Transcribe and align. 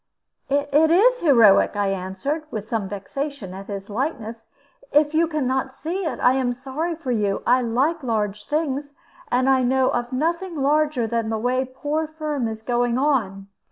"It 0.49 0.89
is 0.89 1.19
heroic," 1.19 1.75
I 1.75 1.89
answered, 1.89 2.45
with 2.49 2.63
some 2.63 2.89
vexation 2.89 3.53
at 3.53 3.67
his 3.67 3.87
lightness. 3.87 4.47
"If 4.91 5.13
you 5.13 5.27
can 5.27 5.45
not 5.45 5.71
see 5.71 6.05
it, 6.05 6.19
I 6.19 6.33
am 6.33 6.53
sorry 6.53 6.95
for 6.95 7.11
you. 7.11 7.43
I 7.45 7.61
like 7.61 8.01
large 8.01 8.45
things; 8.49 8.95
and 9.31 9.47
I 9.47 9.61
know 9.61 9.89
of 9.89 10.11
nothing 10.11 10.55
larger 10.55 11.05
than 11.05 11.29
the 11.29 11.37
way 11.37 11.65
poor 11.65 12.07
Firm 12.07 12.47
is 12.47 12.63
going 12.63 12.97
on." 12.97 13.45